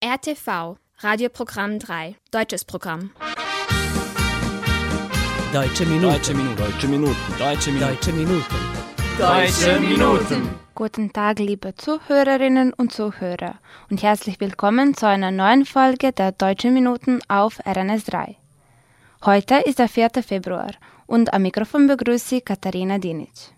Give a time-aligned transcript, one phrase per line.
[0.00, 3.10] RTV, Radioprogramm 3, deutsches Programm.
[5.52, 6.12] Deutsche Minuten.
[6.12, 6.56] Deutsche Minuten.
[6.56, 7.16] Deutsche Minuten.
[7.36, 7.84] Deutsche Minuten.
[7.88, 8.44] Deutsche Minuten.
[9.18, 10.54] Deutsche Minuten.
[10.76, 13.58] Guten Tag, liebe Zuhörerinnen und Zuhörer,
[13.90, 18.36] und herzlich willkommen zu einer neuen Folge der Deutschen Minuten auf RNS 3.
[19.24, 20.10] Heute ist der 4.
[20.22, 20.70] Februar
[21.08, 23.50] und am Mikrofon begrüße ich Katharina Dinic.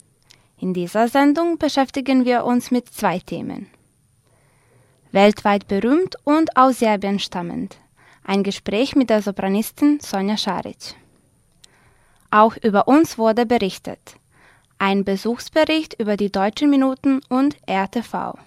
[0.56, 3.66] In dieser Sendung beschäftigen wir uns mit zwei Themen.
[5.12, 7.76] Weltweit berühmt und aus Serbien stammend.
[8.24, 10.94] Ein Gespräch mit der Sopranistin Sonja Scharic.
[12.30, 13.98] Auch über uns wurde berichtet.
[14.78, 18.38] Ein Besuchsbericht über die deutschen Minuten und RTV.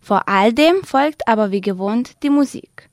[0.00, 2.88] Vor all dem folgt aber wie gewohnt die Musik.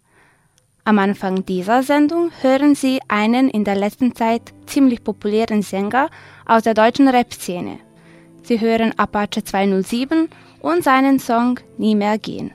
[0.83, 6.09] Am Anfang dieser Sendung hören Sie einen in der letzten Zeit ziemlich populären Sänger
[6.45, 7.79] aus der deutschen Rap-Szene.
[8.43, 10.29] Sie hören Apache 207
[10.59, 12.51] und seinen Song Nie mehr gehen.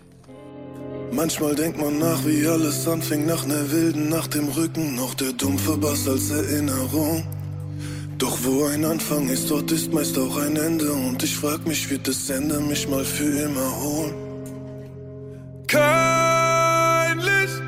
[1.13, 5.33] Manchmal denkt man nach, wie alles anfing, nach ner wilden Nacht im Rücken, noch der
[5.33, 7.25] dumpfe Bass als Erinnerung.
[8.19, 11.89] Doch wo ein Anfang ist, dort ist meist auch ein Ende und ich frag mich,
[11.89, 14.15] wird das Ende mich mal für immer holen?
[15.67, 17.63] Kein Licht,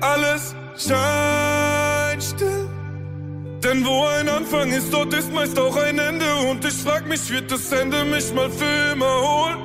[0.00, 2.69] alles scheint still.
[3.62, 7.30] Denn wo ein Anfang ist, dort ist meist auch ein Ende und ich frag mich,
[7.30, 9.58] wird das Ende mich mal für immer holen?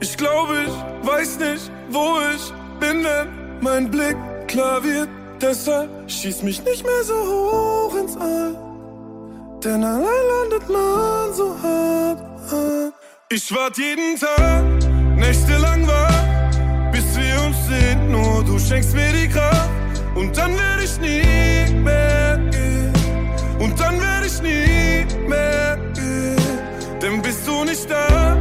[0.00, 3.28] Ich glaube, ich weiß nicht, wo ich bin, wenn
[3.60, 5.08] mein Blick klar wird.
[5.40, 8.56] Deshalb schieß mich nicht mehr so hoch ins All.
[9.64, 12.20] Denn allein landet man so hart
[12.52, 12.92] an.
[13.28, 14.64] Ich wart jeden Tag,
[15.16, 18.12] nächtelang wach, bis wir uns sehen.
[18.12, 19.70] Nur du schenkst mir die Kraft.
[20.14, 22.29] Und dann werde ich nie mehr
[24.40, 25.78] dann werde ich nie mehr.
[27.02, 28.36] Denn bist du nicht da,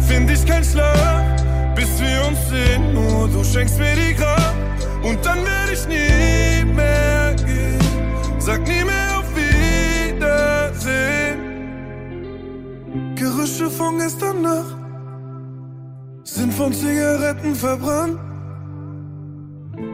[0.00, 1.42] find ich kein Schlaf.
[1.74, 4.54] Bis wir uns sehen, nur du schenkst mir die Kraft.
[5.02, 7.80] Und dann werde ich nie mehr gehen.
[8.38, 10.30] Sag nie mehr auf Wiedersehen.
[13.16, 14.76] Gerüche von gestern Nacht
[16.22, 18.18] sind von Zigaretten verbrannt,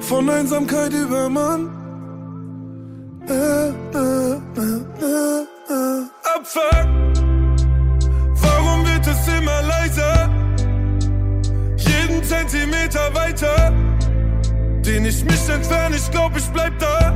[0.01, 1.80] von Einsamkeit übermannt.
[6.35, 6.89] Abfuck,
[8.43, 10.29] warum wird es immer leiser?
[11.77, 13.73] Jeden Zentimeter weiter,
[14.85, 17.13] den ich mich entferne, ich glaub, ich bleib da,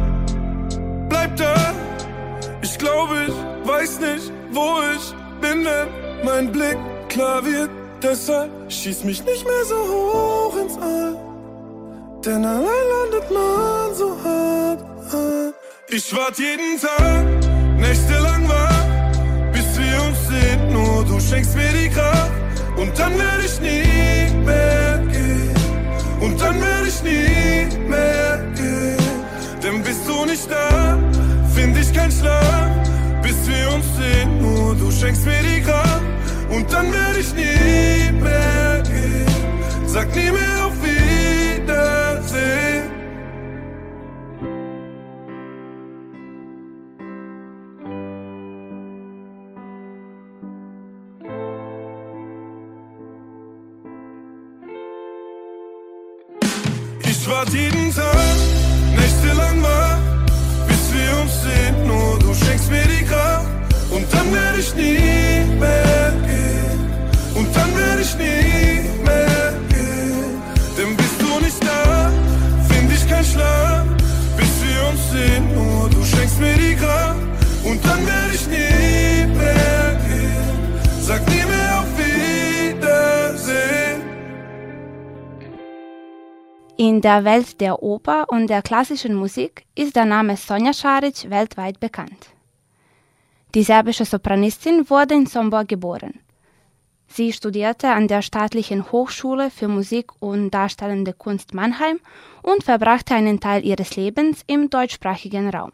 [1.09, 1.75] bleib da.
[2.63, 3.35] Ich glaube, ich
[3.69, 5.89] weiß nicht, wo ich bin, wenn
[6.25, 7.71] mein Blick klar wird.
[8.01, 11.17] Deshalb schieß mich nicht mehr so hoch ins All.
[12.25, 14.74] Denn allein landet man so hart.
[15.97, 17.25] Ich wart jeden Tag,
[17.79, 20.73] nächtelang wach, bis wir uns sehen.
[20.73, 22.33] Nur du schenkst mir die Kraft.
[22.77, 25.55] Und dann werde ich nie mehr gehen.
[26.19, 28.97] Und dann werde ich nie mehr gehen.
[29.63, 30.99] Denn bist du nicht da,
[31.55, 32.71] find ich kein Schlaf.
[33.23, 36.03] Bis wir uns sehen, nur du schenkst mir die Kraft.
[36.51, 39.87] Und dann werde ich nie mehr gehen.
[39.87, 40.44] Sag nie mehr
[57.45, 58.37] Wart jeden Tag,
[58.97, 59.99] nächtelang wach,
[60.67, 61.87] bis wir uns sehen.
[61.87, 63.49] Nur du schenkst mir die Kraft.
[63.91, 66.81] Und dann werde ich nie mehr gehen.
[67.35, 70.43] Und dann werde ich nie mehr gehen.
[70.79, 72.11] Denn bist du nicht da,
[72.71, 73.85] find ich kein Schlaf.
[74.39, 77.21] Bis wir uns sehen, nur du schenkst mir die Kraft.
[77.63, 78.64] Und dann werde ich nie
[86.87, 91.81] In der Welt der Oper und der klassischen Musik ist der Name Sonja Scharic weltweit
[91.81, 92.27] bekannt.
[93.55, 96.21] Die serbische Sopranistin wurde in Sombor geboren.
[97.07, 102.01] Sie studierte an der Staatlichen Hochschule für Musik und Darstellende Kunst Mannheim
[102.43, 105.73] und verbrachte einen Teil ihres Lebens im deutschsprachigen Raum.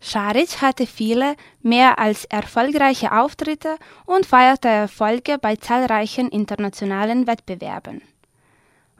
[0.00, 3.74] Scharic hatte viele, mehr als erfolgreiche Auftritte
[4.06, 8.02] und feierte Erfolge bei zahlreichen internationalen Wettbewerben.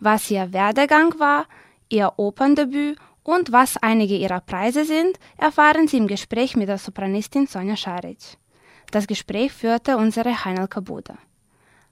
[0.00, 1.46] Was ihr Werdegang war,
[1.88, 7.48] ihr Operndebüt und was einige ihrer Preise sind, erfahren Sie im Gespräch mit der Sopranistin
[7.48, 8.38] Sonja Scharic.
[8.92, 11.18] Das Gespräch führte unsere Heinel Kabuda.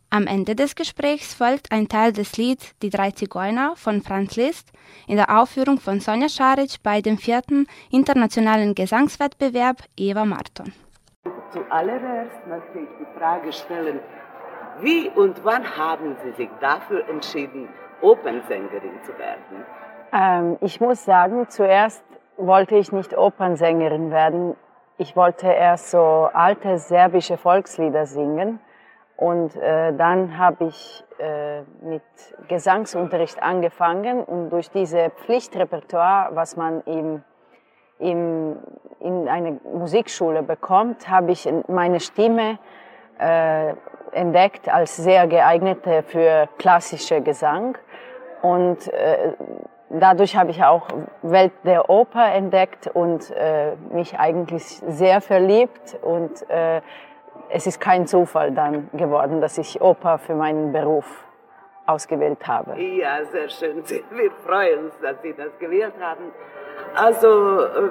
[0.08, 4.70] Am Ende des Gesprächs folgt ein Teil des Lieds Die drei Zigeuner von Franz Liszt
[5.08, 10.72] in der Aufführung von Sonja Scharic bei dem vierten internationalen Gesangswettbewerb Eva Marton.
[11.50, 13.98] Zuallererst natürlich die Frage stellen,
[14.80, 17.68] wie und wann haben Sie sich dafür entschieden,
[18.00, 19.64] Opernsängerin zu werden?
[20.12, 22.04] Ähm, ich muss sagen, zuerst
[22.36, 24.56] wollte ich nicht Opernsängerin werden.
[24.98, 28.60] Ich wollte erst so alte serbische Volkslieder singen.
[29.16, 32.02] Und äh, dann habe ich äh, mit
[32.48, 37.22] Gesangsunterricht angefangen und durch diese Pflichtrepertoire, was man im,
[37.98, 38.56] im,
[39.00, 42.58] in einer Musikschule bekommt, habe ich meine Stimme
[43.18, 43.72] äh,
[44.12, 47.78] entdeckt als sehr geeignete für klassische Gesang.
[48.46, 49.32] Und äh,
[49.90, 50.86] dadurch habe ich auch
[51.22, 56.80] Welt der Oper entdeckt und äh, mich eigentlich sehr verliebt und äh,
[57.50, 61.06] es ist kein Zufall dann geworden, dass ich Oper für meinen Beruf
[61.86, 62.80] ausgewählt habe.
[62.80, 63.82] Ja, sehr schön.
[64.10, 66.32] Wir freuen uns, dass Sie das gewählt haben.
[66.94, 67.28] Also,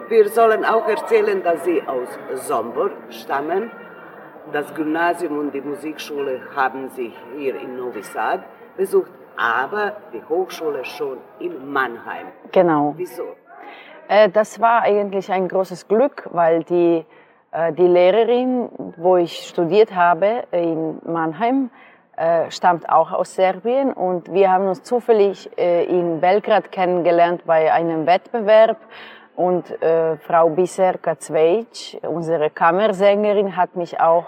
[0.10, 2.08] wir sollen auch erzählen, dass Sie aus
[2.48, 3.72] Sombor stammen.
[4.54, 8.42] Das Gymnasium und die Musikschule haben Sie hier in Novi Sad
[8.78, 12.28] besucht, aber die Hochschule schon in Mannheim.
[12.52, 12.94] Genau.
[12.98, 13.24] Wieso?
[14.08, 17.06] Äh, das war eigentlich ein großes Glück, weil die
[17.56, 21.70] äh, die Lehrerin, wo ich studiert habe in Mannheim,
[22.18, 27.72] äh, stammt auch aus Serbien und wir haben uns zufällig äh, in Belgrad kennengelernt bei
[27.72, 28.78] einem Wettbewerb
[29.38, 29.66] und
[30.22, 34.28] Frau Biserka Cveic, unsere Kammersängerin, hat mich auch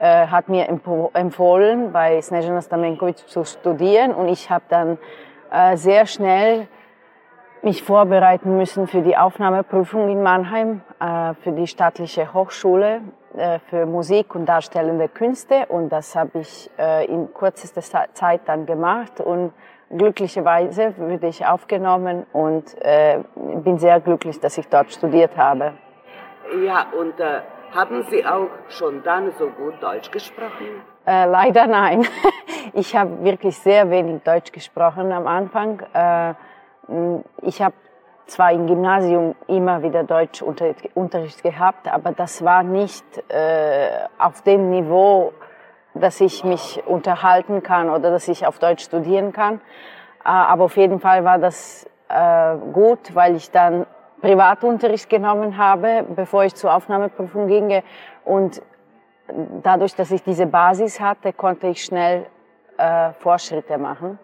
[0.00, 4.98] hat mir empfohlen, bei Snežana Stamenkovic zu studieren und ich habe dann
[5.74, 6.68] sehr schnell
[7.62, 13.02] mich vorbereiten müssen für die Aufnahmeprüfung in Mannheim, äh, für die staatliche Hochschule
[13.36, 15.66] äh, für Musik und darstellende Künste.
[15.66, 17.82] Und das habe ich äh, in kürzester
[18.14, 19.20] Zeit dann gemacht.
[19.20, 19.52] Und
[19.90, 22.76] glücklicherweise wurde ich aufgenommen und
[23.64, 25.72] bin sehr glücklich, dass ich dort studiert habe.
[26.64, 27.40] Ja, und äh,
[27.74, 30.82] haben Sie auch schon dann so gut Deutsch gesprochen?
[31.06, 32.06] Äh, leider nein.
[32.72, 35.80] Ich habe wirklich sehr wenig Deutsch gesprochen am Anfang.
[35.92, 36.34] Äh,
[37.42, 37.74] ich habe
[38.26, 43.88] zwar im Gymnasium immer wieder Deutschunterricht gehabt, aber das war nicht äh,
[44.18, 45.32] auf dem Niveau,
[45.94, 49.56] dass ich mich unterhalten kann oder dass ich auf Deutsch studieren kann.
[50.24, 53.86] Äh, aber auf jeden Fall war das äh, gut, weil ich dann
[54.20, 57.82] Privatunterricht genommen habe, bevor ich zur Aufnahmeprüfung ging.
[58.24, 58.62] Und
[59.62, 62.26] dadurch, dass ich diese Basis hatte, konnte ich schnell
[62.76, 64.18] äh, Fortschritte machen.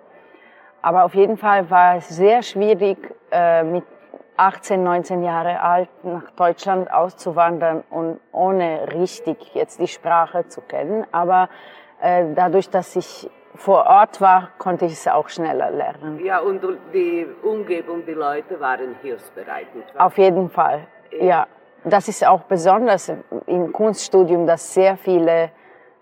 [0.82, 2.98] Aber auf jeden Fall war es sehr schwierig,
[3.31, 3.84] äh, mit
[4.37, 11.06] 18, 19 Jahre alt nach Deutschland auszuwandern und ohne richtig jetzt die Sprache zu kennen.
[11.10, 11.48] Aber
[12.00, 16.25] äh, dadurch, dass ich vor Ort war, konnte ich es auch schneller lernen.
[16.25, 16.62] Ja, und
[16.93, 19.67] die Umgebung, die Leute waren hilfsbereit.
[19.99, 20.87] Auf jeden Fall,
[21.20, 21.47] ja.
[21.85, 23.12] Das ist auch besonders
[23.47, 25.50] im Kunststudium, dass sehr viele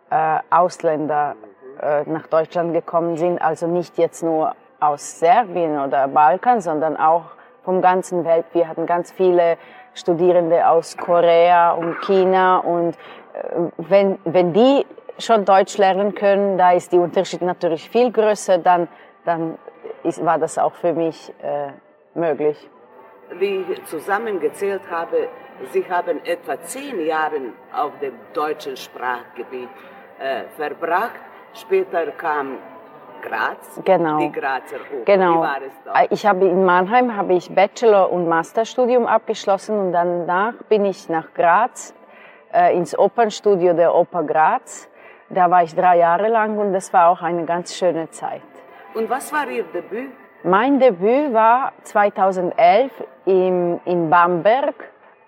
[0.09, 1.37] äh, Ausländer
[1.79, 3.39] äh, nach Deutschland gekommen sind.
[3.43, 7.33] Also nicht jetzt nur aus Serbien oder Balkan, sondern auch
[7.65, 8.47] vom ganzen Welt.
[8.53, 9.59] Wir hatten ganz viele
[9.93, 12.97] Studierende aus Korea und China und
[13.35, 14.87] äh, wenn, wenn die
[15.19, 18.89] schon Deutsch lernen können, da ist die Unterschied natürlich viel größer, dann,
[19.25, 19.59] dann
[20.03, 21.73] ist, war das auch für mich äh,
[22.19, 22.69] möglich.
[23.33, 25.29] Wie ich zusammengezählt habe,
[25.73, 27.41] Sie haben etwa zehn Jahre
[27.73, 29.69] auf dem deutschen Sprachgebiet
[30.19, 31.21] äh, verbracht.
[31.55, 32.59] Später kam
[33.23, 33.81] Graz?
[33.85, 34.19] Genau.
[34.19, 35.05] Die Grazer Oper.
[35.05, 35.45] Genau.
[35.45, 41.09] Äh, ich habe in Mannheim habe ich Bachelor- und Masterstudium abgeschlossen und danach bin ich
[41.09, 41.95] nach Graz
[42.53, 44.89] äh, ins Opernstudio der Oper Graz.
[45.31, 48.43] Da war ich drei Jahre lang und das war auch eine ganz schöne Zeit.
[48.95, 50.11] Und was war Ihr Debüt?
[50.43, 52.93] Mein Debüt war 2011
[53.25, 54.75] im, in Bamberg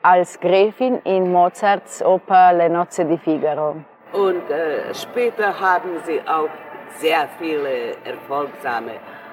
[0.02, 3.76] als Gräfin in Mozarts Oper Le Nozze di Figaro.
[4.12, 6.50] Und äh, später haben Sie auch
[6.98, 8.92] sehr viele erfolgsame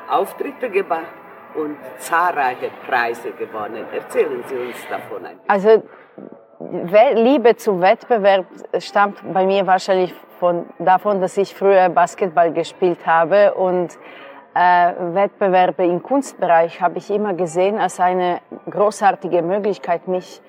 [0.10, 1.14] Auftritte gemacht
[1.56, 3.86] und zahlreiche Preise gewonnen.
[3.94, 5.50] Erzählen Sie uns davon ein bisschen.
[5.50, 5.84] Also
[7.22, 8.46] Liebe zum Wettbewerb
[8.80, 10.14] stammt bei mir wahrscheinlich
[10.44, 13.98] von, davon, dass ich früher Basketball gespielt habe und
[14.54, 20.42] äh, Wettbewerbe im Kunstbereich habe ich immer gesehen als eine großartige Möglichkeit, mich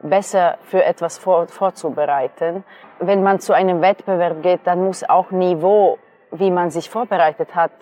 [0.00, 2.64] besser für etwas vor, vorzubereiten.
[2.98, 5.98] Wenn man zu einem Wettbewerb geht, dann muss auch Niveau
[6.30, 7.72] wie man sich vorbereitet hat,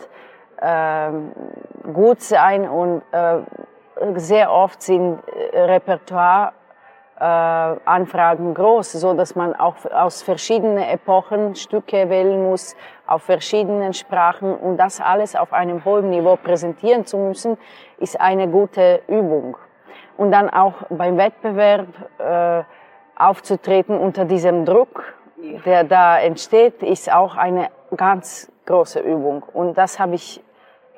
[0.61, 1.31] ähm,
[1.95, 3.39] gut sein und äh,
[4.17, 5.21] sehr oft sind
[5.53, 6.60] äh, Repertoire äh,
[7.25, 12.75] Anfragen groß, so dass man auch aus verschiedenen Epochen Stücke wählen muss,
[13.07, 17.59] auf verschiedenen Sprachen und das alles auf einem hohen Niveau präsentieren zu müssen,
[17.99, 19.59] ist eine gute Übung.
[20.17, 22.62] Und dann auch beim Wettbewerb äh,
[23.17, 25.15] aufzutreten unter diesem Druck,
[25.67, 29.43] der da entsteht, ist auch eine ganz große Übung.
[29.53, 30.43] Und das habe ich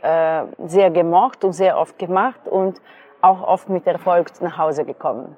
[0.02, 2.81] äh, sehr gemocht und sehr oft gemacht und
[3.23, 5.37] auch oft mit Erfolg nach Hause gekommen.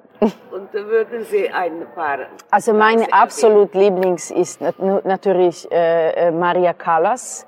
[0.51, 2.19] Und würden Sie ein paar.
[2.51, 7.47] Also mein absolut Lieblings ist natürlich äh, äh, Maria Callas.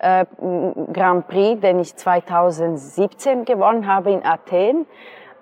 [0.00, 0.26] Äh,
[0.92, 4.86] Grand Prix, den ich 2017 gewonnen habe in Athen.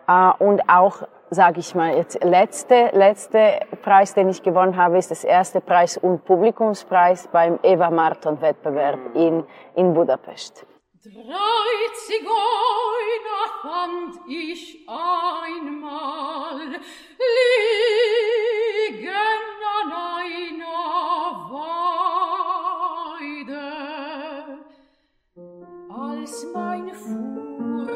[0.08, 5.10] Äh, und auch, sage ich mal, jetzt letzte, letzte Preis, den ich gewonnen habe, ist
[5.10, 10.64] das erste Preis und Publikumspreis beim Eva Marton Wettbewerb in, in Budapest.
[11.14, 16.80] Drei Zigeuner fand ich einmal
[18.98, 19.14] liegen
[19.78, 20.78] an einer
[23.22, 23.66] Weide.
[25.88, 27.94] Als mein Fuhrwerk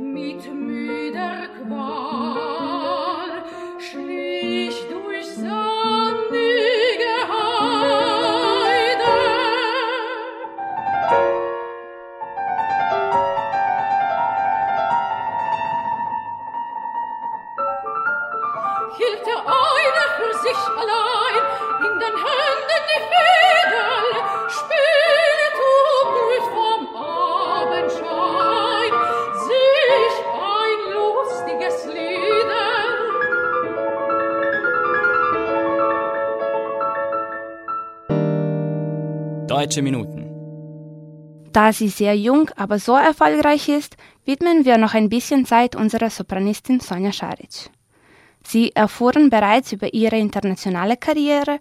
[0.00, 3.30] mit müder Qual
[3.78, 4.29] schlief
[39.60, 40.24] Deutsche Minuten.
[41.52, 46.08] Da sie sehr jung, aber so erfolgreich ist, widmen wir noch ein bisschen Zeit unserer
[46.08, 47.68] Sopranistin Sonja Scharic.
[48.42, 51.58] Sie erfuhren bereits über ihre internationale Karriere,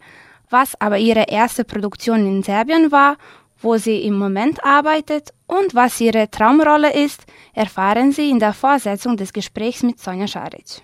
[0.50, 3.18] was aber ihre erste Produktion in Serbien war,
[3.62, 9.18] wo sie im Moment arbeitet und was ihre Traumrolle ist, erfahren Sie in der Vorsetzung
[9.18, 10.84] des Gesprächs mit Sonja Scharic.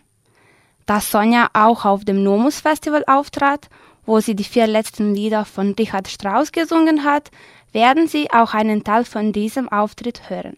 [0.85, 3.69] Da Sonja auch auf dem Nomus Festival auftrat,
[4.05, 7.31] wo sie die vier letzten Lieder von Richard Strauss gesungen hat,
[7.71, 10.57] werden Sie auch einen Teil von diesem Auftritt hören.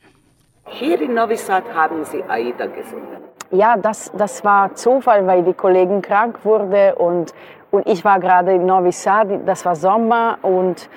[0.68, 3.24] Hier in Novi Sad haben Sie Aida gesungen.
[3.51, 7.34] Ja, das, das war Zufall, weil die Kollegin krank wurde und,
[7.72, 10.89] und ich war gerade in Novi Sad, das war Sommer und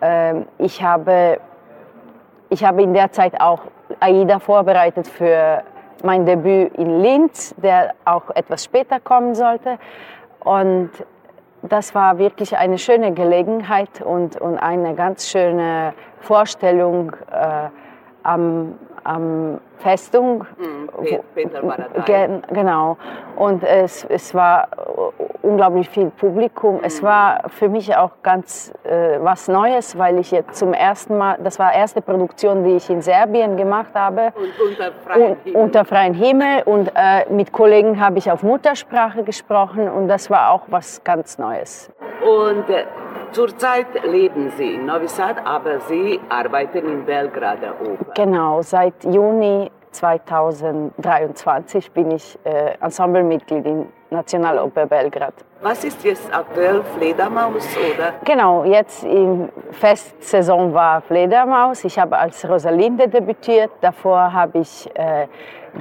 [0.00, 1.40] äh, ich, habe,
[2.50, 3.62] ich habe in der Zeit auch
[4.00, 5.62] Aida vorbereitet für
[6.04, 9.78] mein Debüt in Linz, der auch etwas später kommen sollte.
[10.40, 10.90] Und
[11.68, 17.68] das war wirklich eine schöne Gelegenheit und, und eine ganz schöne Vorstellung äh,
[18.22, 20.46] am, am Festung.
[20.58, 20.88] Mhm,
[21.62, 21.76] war.
[22.04, 22.96] Gen, genau.
[23.36, 24.68] Und es, es war
[25.42, 26.80] unglaublich viel Publikum.
[26.82, 31.38] Es war für mich auch ganz äh, was Neues, weil ich jetzt zum ersten Mal,
[31.42, 34.32] das war die erste Produktion, die ich in Serbien gemacht habe.
[34.34, 35.62] Und unter freiem Himmel.
[35.62, 36.62] unter freiem Himmel.
[36.64, 41.38] Und äh, mit Kollegen habe ich auf Muttersprache gesprochen und das war auch was ganz
[41.38, 41.90] Neues.
[42.22, 42.84] Und äh,
[43.32, 48.12] zurzeit leben Sie in Novi Sad, aber Sie arbeiten in Belgrader Oper.
[48.14, 49.63] Genau, seit Juni
[49.94, 55.34] 2023 bin ich äh, Ensemblemitglied in Nationaloper Belgrad.
[55.62, 58.12] Was ist jetzt aktuell Fledermaus oder?
[58.24, 61.84] Genau, jetzt in Festsaison war Fledermaus.
[61.84, 63.70] Ich habe als Rosalinde debütiert.
[63.80, 65.26] Davor habe ich äh,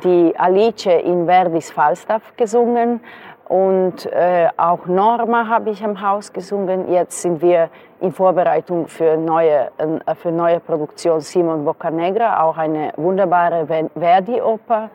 [0.04, 3.02] die Alice in Verdis Falstaff gesungen.
[3.46, 6.92] Und äh, auch Norma habe ich am Haus gesungen.
[6.92, 7.70] Jetzt sind wir
[8.04, 14.90] in Vorbereitung für neue, äh, für neue Produktion Simon Boccanegra, auch eine wunderbare Ver- Verdi-Oper.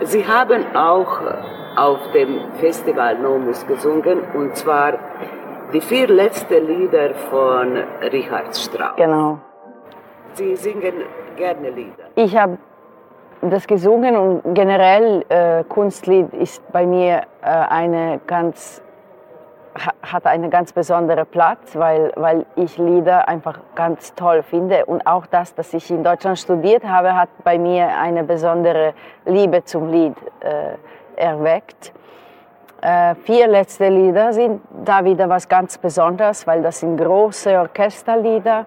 [0.00, 1.12] Sie haben auch
[1.76, 4.92] auf dem Festival Nomus gesungen und zwar
[5.72, 7.78] die vier letzten Lieder von
[8.12, 8.96] Richard Strauss.
[8.96, 9.38] Genau.
[10.34, 10.94] Sie singen
[11.36, 12.04] gerne Lieder.
[12.14, 12.58] Ich habe
[13.40, 18.82] das gesungen und generell äh, Kunstlied ist bei mir äh, eine ganz
[20.02, 25.26] hat eine ganz besondere Platz, weil, weil ich Lieder einfach ganz toll finde und auch
[25.26, 28.92] das, dass ich in Deutschland studiert habe, hat bei mir eine besondere
[29.24, 30.76] Liebe zum Lied äh,
[31.16, 31.92] erweckt.
[32.82, 38.66] Äh, vier letzte Lieder sind da wieder was ganz Besonderes, weil das sind große Orchesterlieder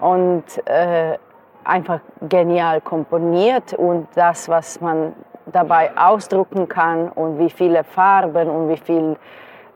[0.00, 1.18] und äh,
[1.64, 5.12] einfach genial komponiert und das, was man
[5.46, 9.16] dabei ausdrucken kann und wie viele Farben und wie viel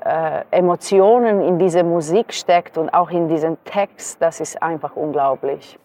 [0.06, 5.78] äh, Emotionen in diese Musik steckt und auch in diesen Text, das ist einfach unglaublich.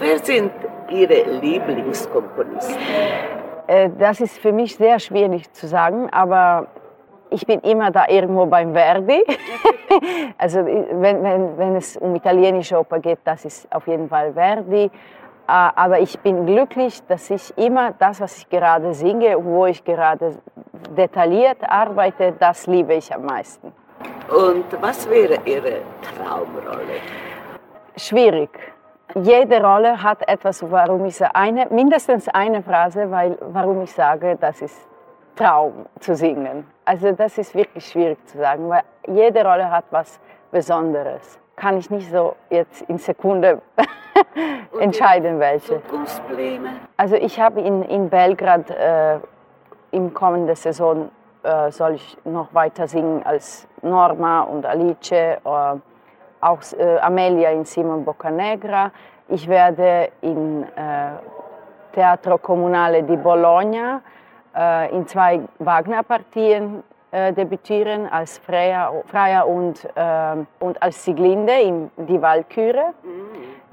[0.00, 0.52] Wer sind
[0.90, 2.76] Ihre Lieblingskomponisten?
[3.66, 6.68] Äh, das ist für mich sehr schwierig zu sagen, aber
[7.30, 9.24] ich bin immer da irgendwo beim Verdi.
[10.38, 14.84] also wenn, wenn, wenn es um italienische Oper geht, das ist auf jeden Fall Verdi.
[14.84, 14.90] Äh,
[15.48, 20.36] aber ich bin glücklich, dass ich immer das, was ich gerade singe, wo ich gerade
[20.96, 23.72] detailliert arbeite, das liebe ich am meisten.
[24.28, 27.00] Und was wäre Ihre Traumrolle?
[27.96, 28.75] Schwierig.
[29.22, 34.60] Jede Rolle hat etwas, warum ich eine, mindestens eine Phrase, weil, warum ich sage, das
[34.60, 34.86] ist
[35.34, 36.66] Traum zu singen.
[36.84, 40.20] Also das ist wirklich schwierig zu sagen, weil jede Rolle hat was
[40.50, 41.38] Besonderes.
[41.56, 43.62] Kann ich nicht so jetzt in Sekunde
[44.80, 45.80] entscheiden, welche.
[46.98, 49.18] Also ich habe in, in Belgrad äh,
[49.92, 51.10] im kommenden Saison
[51.42, 55.36] äh, soll ich noch weiter singen als Norma und Alice, äh,
[56.46, 58.90] auch äh, Amelia in Simon Boccanegra.
[59.28, 60.66] Ich werde in äh,
[61.92, 64.00] Teatro Comunale di Bologna
[64.54, 69.88] äh, in zwei Wagner-Partien äh, debütieren, als Freya, Freya und,
[70.60, 72.94] und als Sieglinde in Die Walküre.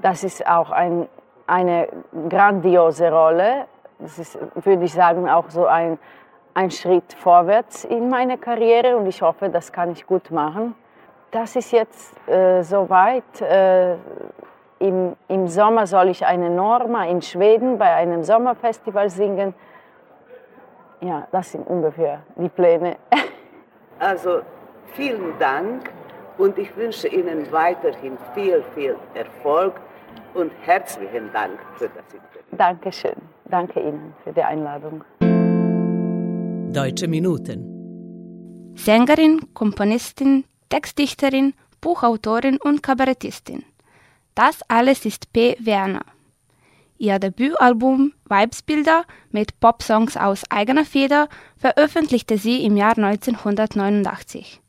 [0.00, 1.08] Das ist auch ein,
[1.46, 1.88] eine
[2.28, 3.66] grandiose Rolle.
[3.98, 5.98] Das ist, würde ich sagen, auch so ein
[6.54, 10.74] ein Schritt vorwärts in meiner Karriere und ich hoffe, das kann ich gut machen.
[11.34, 13.40] Das ist jetzt äh, soweit.
[13.40, 13.96] Äh,
[14.78, 19.52] im, Im Sommer soll ich eine Norma in Schweden bei einem Sommerfestival singen.
[21.00, 22.96] Ja, das sind ungefähr die Pläne.
[24.00, 24.40] Also
[24.94, 25.90] vielen Dank
[26.36, 29.74] und ich wünsche Ihnen weiterhin viel, viel Erfolg
[30.34, 32.56] und herzlichen Dank für das Interview.
[32.58, 33.14] Dankeschön.
[33.44, 35.04] Danke Ihnen für die Einladung.
[36.72, 38.74] Deutsche Minuten.
[38.74, 43.64] Sängerin, Komponistin, Textdichterin, Buchautorin und Kabarettistin.
[44.34, 45.56] Das alles ist P.
[45.60, 46.04] Werner.
[46.98, 54.60] Ihr Debütalbum Vibesbilder mit Popsongs aus eigener Feder veröffentlichte sie im Jahr 1989.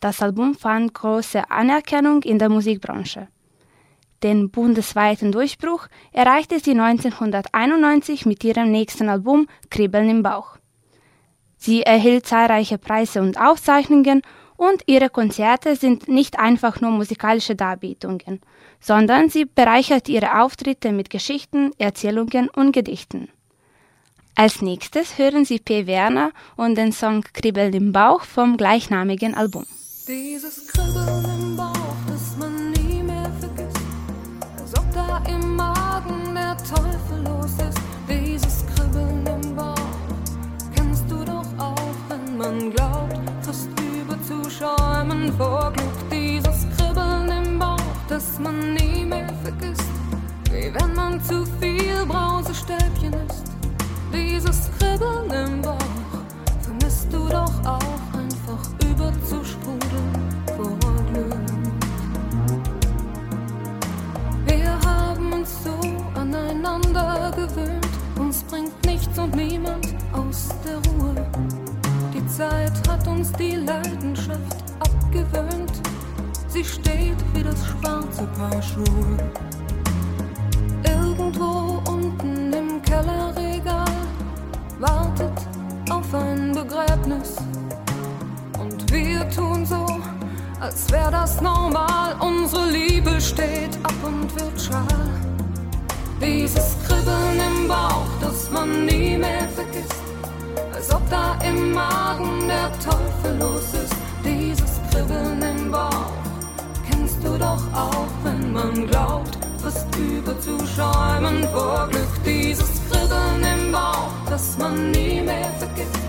[0.00, 3.28] Das Album fand große Anerkennung in der Musikbranche.
[4.22, 10.58] Den bundesweiten Durchbruch erreichte sie 1991 mit ihrem nächsten Album Kribbeln im Bauch.
[11.56, 14.22] Sie erhielt zahlreiche Preise und Auszeichnungen
[14.62, 18.40] und ihre Konzerte sind nicht einfach nur musikalische Darbietungen,
[18.80, 23.28] sondern sie bereichert ihre Auftritte mit Geschichten, Erzählungen und Gedichten.
[24.36, 25.86] Als nächstes hören Sie P.
[25.86, 29.66] Werner und den Song Kribbel im Bauch vom gleichnamigen Album.
[30.06, 31.51] Dieses Kribbeln im
[44.62, 46.10] überzuschäumen vor Glück.
[46.10, 49.90] Dieses Kribbeln im Bauch, das man nie mehr vergisst.
[50.50, 53.50] Wie wenn man zu viel Brausestäbchen isst.
[54.12, 55.78] Dieses Kribbeln im Bauch
[56.60, 60.78] vermisst du doch auch einfach überzusprudeln vor
[61.12, 61.34] Glück.
[64.46, 65.78] Wir haben uns so
[66.14, 71.61] aneinander gewöhnt, uns bringt nichts und niemand aus der Ruhe.
[72.36, 75.72] Zeit hat uns die Leidenschaft abgewöhnt.
[76.48, 79.16] Sie steht wie das schwarze Paar Schuhe.
[80.84, 83.84] Irgendwo unten im Kellerregal
[84.78, 85.46] wartet
[85.90, 87.36] auf ein Begräbnis.
[88.58, 89.86] Und wir tun so,
[90.58, 92.16] als wäre das normal.
[92.20, 95.10] Unsere Liebe steht ab und wird schal.
[96.18, 100.01] Dieses Kribbeln im Bauch, das man nie mehr vergisst
[101.12, 103.94] da im Magen der Teufel los ist.
[104.24, 106.12] Dieses Kribbeln im Bauch
[106.88, 112.14] kennst du doch auch, wenn man glaubt, fast überzuschäumen vor Glück.
[112.24, 116.08] Dieses Kribbeln im Bauch, das man nie mehr vergisst,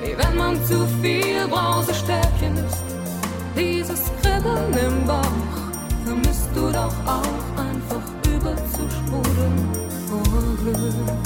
[0.00, 2.84] wie wenn man zu viel Brausestäbchen isst.
[3.54, 5.50] Dieses Kribbeln im Bauch
[6.06, 9.68] vermisst du doch auch einfach überzusprudeln
[10.08, 10.22] vor
[10.62, 11.20] Glück.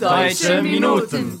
[0.00, 1.40] Deutsche Minuten.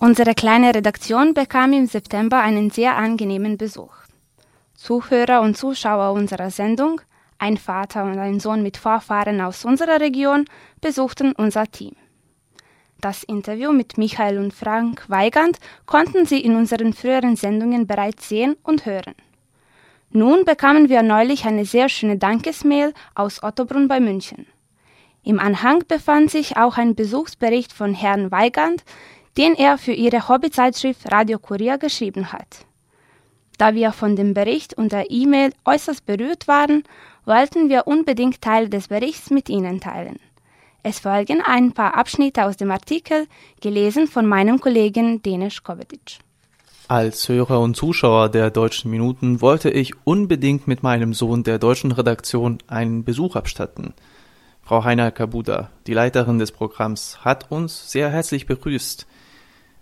[0.00, 3.94] Unsere kleine Redaktion bekam im September einen sehr angenehmen Besuch.
[4.74, 7.00] Zuhörer und Zuschauer unserer Sendung,
[7.38, 10.46] ein Vater und ein Sohn mit Vorfahren aus unserer Region,
[10.80, 11.94] besuchten unser Team.
[13.00, 18.56] Das Interview mit Michael und Frank Weigand konnten Sie in unseren früheren Sendungen bereits sehen
[18.62, 19.14] und hören.
[20.10, 24.46] Nun bekamen wir neulich eine sehr schöne Dankesmail aus Ottobrunn bei München.
[25.24, 28.82] Im Anhang befand sich auch ein Besuchsbericht von Herrn Weigand,
[29.36, 32.66] den er für ihre Hobbyzeitschrift Radio Kurier geschrieben hat.
[33.56, 36.82] Da wir von dem Bericht und der E-Mail äußerst berührt waren,
[37.24, 40.18] wollten wir unbedingt Teile des Berichts mit Ihnen teilen.
[40.82, 43.28] Es folgen ein paar Abschnitte aus dem Artikel,
[43.60, 46.18] gelesen von meinem Kollegen Denis Kovetic.
[46.88, 51.92] Als Hörer und Zuschauer der Deutschen Minuten wollte ich unbedingt mit meinem Sohn der deutschen
[51.92, 53.94] Redaktion einen Besuch abstatten.
[54.72, 59.06] Frau Heiner Kabuda, die Leiterin des Programms, hat uns sehr herzlich begrüßt.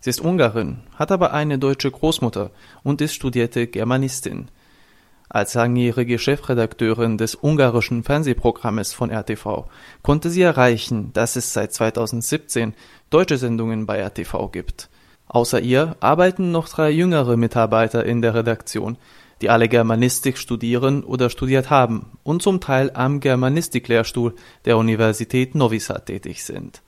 [0.00, 2.50] Sie ist Ungarin, hat aber eine deutsche Großmutter
[2.82, 4.48] und ist studierte Germanistin.
[5.28, 9.68] Als langjährige Chefredakteurin des ungarischen Fernsehprogrammes von RTV
[10.02, 12.74] konnte sie erreichen, dass es seit 2017
[13.10, 14.88] deutsche Sendungen bei RTV gibt.
[15.28, 18.98] Außer ihr arbeiten noch drei jüngere Mitarbeiter in der Redaktion,
[19.40, 25.80] die alle Germanistik studieren oder studiert haben und zum Teil am Germanistiklehrstuhl der Universität Novi
[25.80, 26.82] Sad tätig sind.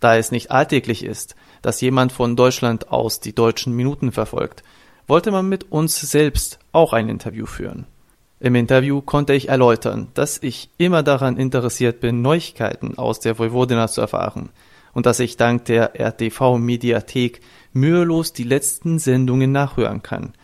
[0.00, 4.62] Da es nicht alltäglich ist, dass jemand von Deutschland aus die deutschen Minuten verfolgt,
[5.06, 7.86] wollte man mit uns selbst auch ein Interview führen.
[8.38, 13.88] Im Interview konnte ich erläutern, dass ich immer daran interessiert bin, Neuigkeiten aus der Vojvodina
[13.88, 14.50] zu erfahren
[14.92, 17.40] und dass ich dank der RTV-Mediathek
[17.72, 20.34] mühelos die letzten Sendungen nachhören kann.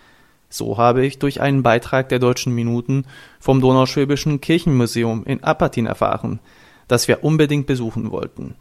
[0.52, 3.06] So habe ich durch einen Beitrag der Deutschen Minuten
[3.40, 6.40] vom Donauschwäbischen Kirchenmuseum in Apatin erfahren,
[6.88, 8.54] das wir unbedingt besuchen wollten.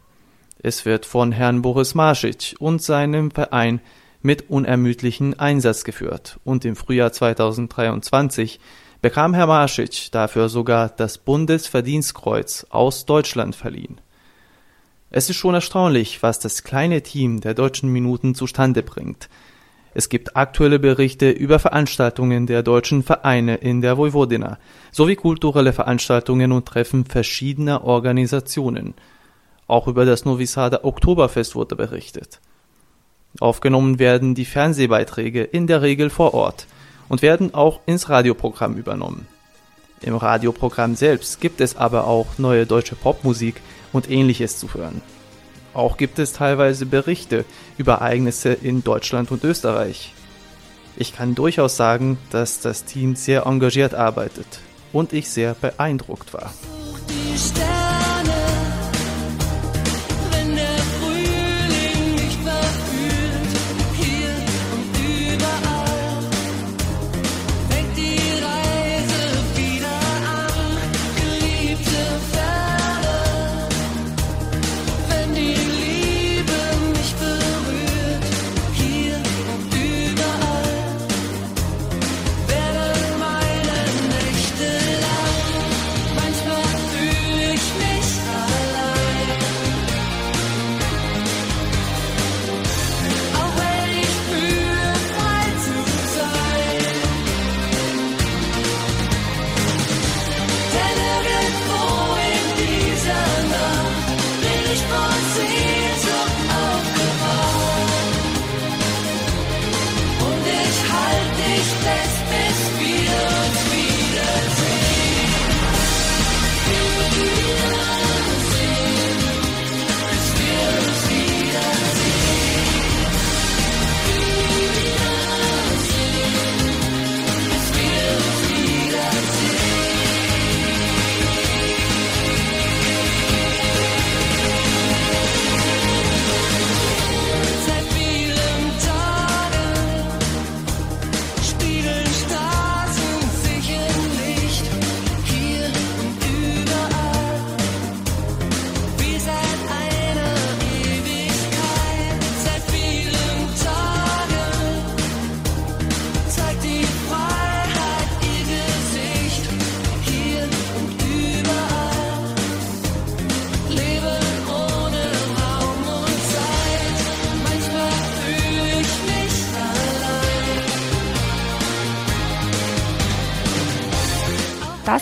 [0.58, 3.80] Es wird von Herrn Boris Marschitsch und seinem Verein
[4.22, 8.58] mit unermüdlichen Einsatz geführt und im Frühjahr 2023
[9.02, 14.00] bekam Herr Marschitsch dafür sogar das Bundesverdienstkreuz aus Deutschland verliehen.
[15.10, 19.28] Es ist schon erstaunlich, was das kleine Team der deutschen Minuten zustande bringt.
[19.94, 24.58] Es gibt aktuelle Berichte über Veranstaltungen der deutschen Vereine in der Vojvodina
[24.90, 28.94] sowie kulturelle Veranstaltungen und Treffen verschiedener Organisationen.
[29.66, 32.40] Auch über das Novi Sada Oktoberfest wurde berichtet.
[33.40, 36.66] Aufgenommen werden die Fernsehbeiträge in der Regel vor Ort
[37.08, 39.26] und werden auch ins Radioprogramm übernommen.
[40.00, 43.60] Im Radioprogramm selbst gibt es aber auch neue deutsche Popmusik
[43.92, 45.00] und ähnliches zu hören.
[45.74, 47.44] Auch gibt es teilweise Berichte
[47.78, 50.12] über Ereignisse in Deutschland und Österreich.
[50.96, 54.60] Ich kann durchaus sagen, dass das Team sehr engagiert arbeitet
[54.92, 56.52] und ich sehr beeindruckt war.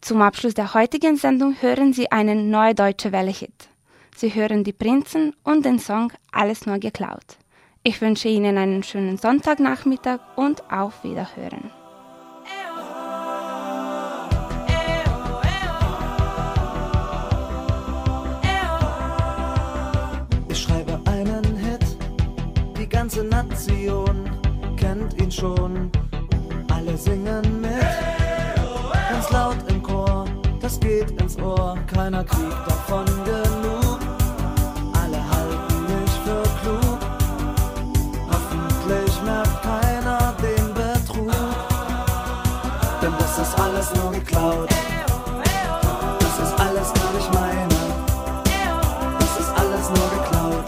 [0.00, 3.75] Zum Abschluss der heutigen Sendung hören Sie einen Neue Deutsche Welle-Hit.
[4.18, 7.36] Sie hören die Prinzen und den Song Alles nur geklaut.
[7.82, 11.70] Ich wünsche Ihnen einen schönen Sonntagnachmittag und auf Wiederhören.
[20.48, 21.84] Ich schreibe einen Hit,
[22.78, 24.30] die ganze Nation
[24.78, 25.90] kennt ihn schon.
[26.72, 27.70] Alle singen mit,
[29.10, 30.24] ganz laut im Chor,
[30.62, 33.04] das geht ins Ohr, keiner kriegt davon
[43.10, 43.26] genug.
[43.58, 44.68] alles nur geklaut.
[46.20, 47.76] Das ist alles gar nicht meine.
[49.18, 50.64] Das ist alles nur geklaut.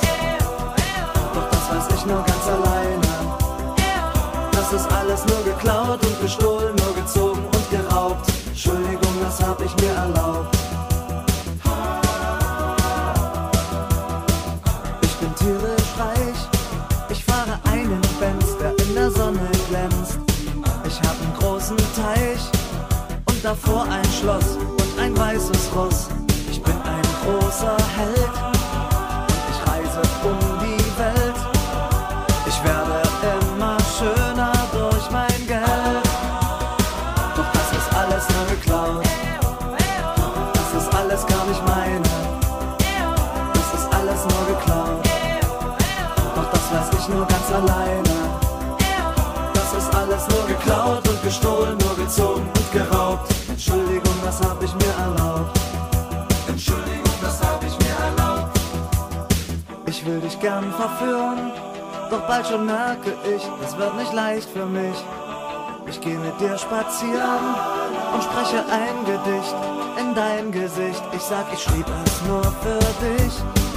[1.35, 3.09] Doch das weiß ich nur ganz alleine.
[4.53, 8.31] Das ist alles nur geklaut und gestohlen, nur gezogen und geraubt.
[8.47, 10.28] Entschuldigung, das hab ich mir erlaubt.
[23.49, 26.09] Davor ein Schloss und ein weißes Ross.
[26.51, 31.39] Ich bin ein großer Held und ich reise um die Welt.
[32.47, 33.01] Ich werde
[33.57, 36.09] immer schöner durch mein Geld.
[37.37, 39.07] Doch das ist alles nur geklaut.
[40.53, 42.11] Das ist alles gar nicht meine.
[43.55, 45.09] Das ist alles nur geklaut.
[46.37, 48.15] Doch das weiß ich nur ganz alleine.
[49.55, 53.38] Das ist alles nur geklaut und gestohlen, nur gezogen und geraubt.
[53.59, 55.59] Entschuldigung, das hab ich mir erlaubt.
[56.47, 58.57] Entschuldigung, das hab ich mir erlaubt.
[59.87, 61.51] Ich will dich gern verführen,
[62.09, 64.97] doch bald schon merke ich, es wird nicht leicht für mich.
[65.89, 67.57] Ich geh mit dir spazieren
[68.15, 69.57] und spreche ein Gedicht
[69.99, 71.03] in dein Gesicht.
[71.13, 73.68] Ich sag, ich schrieb es nur für dich.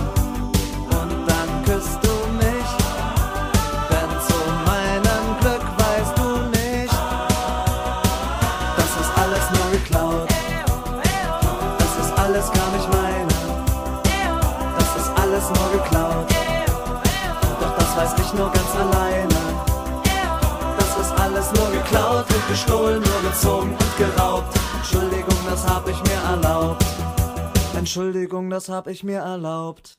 [22.61, 24.55] Gestohlen, nur gezogen und geraubt.
[24.77, 26.85] Entschuldigung, das hab ich mir erlaubt.
[27.75, 29.89] Entschuldigung, das hab ich mir erlaubt.